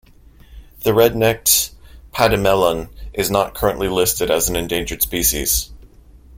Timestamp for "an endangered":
4.49-5.03